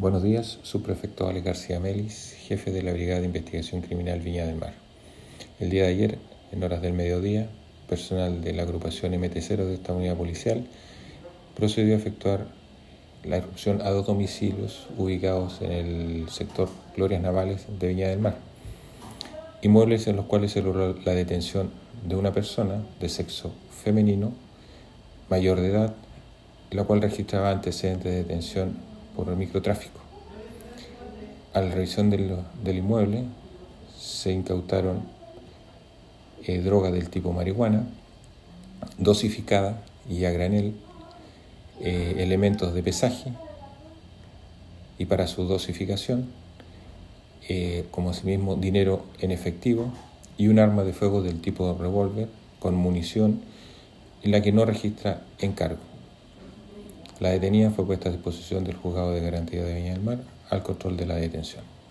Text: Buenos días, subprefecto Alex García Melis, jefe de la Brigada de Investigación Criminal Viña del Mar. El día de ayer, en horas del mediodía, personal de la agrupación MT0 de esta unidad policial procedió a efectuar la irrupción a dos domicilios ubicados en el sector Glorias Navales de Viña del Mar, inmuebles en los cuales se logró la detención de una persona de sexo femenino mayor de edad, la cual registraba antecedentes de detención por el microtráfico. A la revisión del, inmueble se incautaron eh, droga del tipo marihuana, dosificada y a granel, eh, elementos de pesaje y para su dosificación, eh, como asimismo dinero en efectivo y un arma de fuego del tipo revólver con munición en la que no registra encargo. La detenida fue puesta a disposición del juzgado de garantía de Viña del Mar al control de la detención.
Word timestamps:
Buenos 0.00 0.22
días, 0.22 0.58
subprefecto 0.62 1.28
Alex 1.28 1.44
García 1.44 1.78
Melis, 1.78 2.34
jefe 2.48 2.70
de 2.70 2.82
la 2.82 2.94
Brigada 2.94 3.20
de 3.20 3.26
Investigación 3.26 3.82
Criminal 3.82 4.20
Viña 4.20 4.46
del 4.46 4.56
Mar. 4.56 4.72
El 5.58 5.68
día 5.68 5.82
de 5.82 5.88
ayer, 5.90 6.18
en 6.52 6.64
horas 6.64 6.80
del 6.80 6.94
mediodía, 6.94 7.50
personal 7.86 8.40
de 8.40 8.54
la 8.54 8.62
agrupación 8.62 9.12
MT0 9.12 9.56
de 9.56 9.74
esta 9.74 9.92
unidad 9.92 10.16
policial 10.16 10.64
procedió 11.54 11.92
a 11.92 11.98
efectuar 11.98 12.46
la 13.24 13.36
irrupción 13.36 13.82
a 13.82 13.90
dos 13.90 14.06
domicilios 14.06 14.88
ubicados 14.96 15.60
en 15.60 15.70
el 15.70 16.30
sector 16.30 16.70
Glorias 16.96 17.20
Navales 17.20 17.66
de 17.78 17.88
Viña 17.88 18.08
del 18.08 18.20
Mar, 18.20 18.38
inmuebles 19.60 20.06
en 20.06 20.16
los 20.16 20.24
cuales 20.24 20.52
se 20.52 20.62
logró 20.62 20.94
la 21.04 21.12
detención 21.12 21.72
de 22.08 22.16
una 22.16 22.32
persona 22.32 22.82
de 23.00 23.10
sexo 23.10 23.52
femenino 23.84 24.32
mayor 25.28 25.60
de 25.60 25.68
edad, 25.68 25.94
la 26.70 26.84
cual 26.84 27.02
registraba 27.02 27.50
antecedentes 27.50 28.10
de 28.10 28.16
detención 28.22 28.88
por 29.20 29.28
el 29.28 29.36
microtráfico. 29.36 30.00
A 31.52 31.60
la 31.60 31.70
revisión 31.74 32.08
del, 32.08 32.76
inmueble 32.76 33.24
se 33.98 34.32
incautaron 34.32 35.02
eh, 36.46 36.58
droga 36.60 36.90
del 36.90 37.10
tipo 37.10 37.30
marihuana, 37.30 37.86
dosificada 38.96 39.82
y 40.08 40.24
a 40.24 40.30
granel, 40.30 40.74
eh, 41.82 42.14
elementos 42.16 42.72
de 42.72 42.82
pesaje 42.82 43.32
y 44.98 45.04
para 45.04 45.26
su 45.26 45.44
dosificación, 45.44 46.30
eh, 47.46 47.84
como 47.90 48.08
asimismo 48.08 48.56
dinero 48.56 49.04
en 49.18 49.32
efectivo 49.32 49.92
y 50.38 50.48
un 50.48 50.58
arma 50.58 50.82
de 50.82 50.94
fuego 50.94 51.20
del 51.20 51.42
tipo 51.42 51.76
revólver 51.78 52.28
con 52.58 52.74
munición 52.74 53.42
en 54.22 54.30
la 54.30 54.40
que 54.40 54.52
no 54.52 54.64
registra 54.64 55.24
encargo. 55.40 55.89
La 57.20 57.28
detenida 57.28 57.70
fue 57.70 57.84
puesta 57.84 58.08
a 58.08 58.12
disposición 58.12 58.64
del 58.64 58.76
juzgado 58.76 59.12
de 59.12 59.20
garantía 59.20 59.62
de 59.62 59.74
Viña 59.74 59.92
del 59.92 60.02
Mar 60.02 60.18
al 60.48 60.62
control 60.62 60.96
de 60.96 61.04
la 61.04 61.16
detención. 61.16 61.62